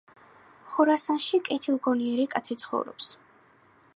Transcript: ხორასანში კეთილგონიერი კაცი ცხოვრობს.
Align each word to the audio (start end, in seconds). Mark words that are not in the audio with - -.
ხორასანში 0.75 1.41
კეთილგონიერი 1.49 2.27
კაცი 2.33 2.59
ცხოვრობს. 2.65 3.13